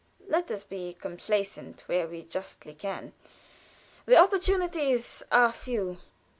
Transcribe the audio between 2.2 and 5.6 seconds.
justly can. The opportunities are